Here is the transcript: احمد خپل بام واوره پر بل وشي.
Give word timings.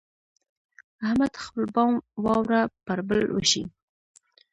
احمد 1.07 1.33
خپل 1.43 1.63
بام 1.75 1.93
واوره 2.23 2.61
پر 2.85 2.99
بل 3.07 3.21
وشي. 3.35 3.63